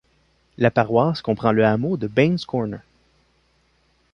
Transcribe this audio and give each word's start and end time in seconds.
La 0.57 0.71
paroisse 0.71 1.21
comprend 1.21 1.51
le 1.51 1.63
hameau 1.63 1.95
de 1.95 2.07
Bains 2.07 2.37
Corner. 2.47 2.79